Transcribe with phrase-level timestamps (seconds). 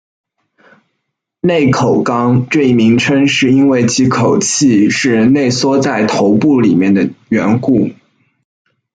[1.41, 7.91] 内口纲这一名称是因为其口器是内缩在头部里面的缘故。